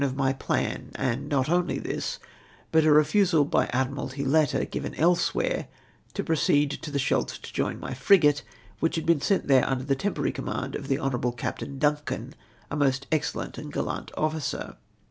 of 0.03 0.15
my 0.17 0.33
plan, 0.33 0.89
and 0.95 1.29
not 1.29 1.47
only 1.47 1.77
this, 1.77 2.17
bnt 2.73 2.85
a 2.85 2.91
refusal 2.91 3.45
by 3.45 3.67
Admiralty 3.67 4.25
letter, 4.25 4.65
given 4.65 4.95
elsewhere, 4.95 5.67
to 6.15 6.23
proceed 6.23 6.71
to 6.71 6.89
the 6.89 6.97
Scheldt 6.97 7.27
to 7.27 7.53
join 7.53 7.79
my 7.79 7.93
frigate, 7.93 8.41
which 8.79 8.95
had 8.95 9.05
been 9.05 9.21
sent 9.21 9.45
there 9.47 9.61
imder 9.61 9.85
the 9.85 9.95
temporary 9.95 10.31
command 10.31 10.73
of 10.73 10.87
the 10.87 10.97
Hon. 10.97 11.33
Captain 11.33 11.77
Duncan, 11.77 12.33
a 12.71 12.75
most 12.75 13.05
excellent 13.11 13.59
and 13.59 13.71
gallant 13.71 14.09
officer. 14.17 14.75